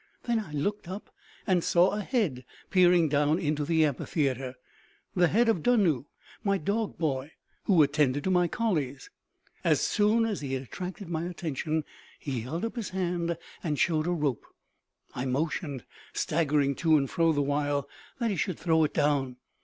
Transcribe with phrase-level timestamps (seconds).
[0.23, 1.13] Then I looked up
[1.45, 4.55] and saw a head peering down into the amphitheater
[5.15, 6.05] the head of Dunnoo,
[6.43, 7.33] my dog boy,
[7.65, 9.11] who attended to my collies.
[9.63, 11.83] As soon as he had attracted my attention,
[12.19, 14.45] he held up his hand and showed a rope.
[15.13, 17.87] I motioned, staggering to and fro the while,
[18.19, 19.35] that he should throw it down.